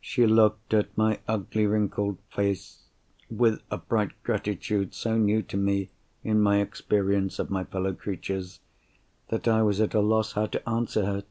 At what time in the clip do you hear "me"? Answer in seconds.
5.58-5.90